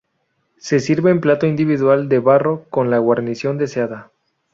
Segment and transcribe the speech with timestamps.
[0.57, 4.09] Se sirve en plato individual de barro con la guarnición deseada.